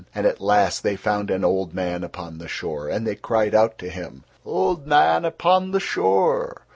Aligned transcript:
And 0.15 0.25
at 0.25 0.41
last 0.41 0.81
they 0.81 0.95
found 0.95 1.29
an 1.29 1.45
old 1.45 1.75
man 1.75 2.03
upon 2.03 2.39
the 2.39 2.47
shore, 2.47 2.89
and 2.89 3.05
they 3.05 3.13
cried 3.13 3.53
out 3.53 3.77
to 3.77 3.87
him: 3.89 4.23
"Old 4.43 4.87
man 4.87 5.25
upon 5.25 5.69
the 5.69 5.79
shore! 5.79 6.63